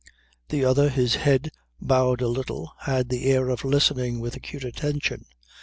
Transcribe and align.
The 0.49 0.65
other, 0.65 0.89
his 0.89 1.13
head 1.13 1.51
bowed 1.79 2.21
a 2.21 2.27
little, 2.27 2.73
had 2.79 3.09
the 3.09 3.25
air 3.25 3.49
of 3.49 3.63
listening 3.63 4.19
with 4.19 4.35
acute 4.35 4.63
attention. 4.63 5.25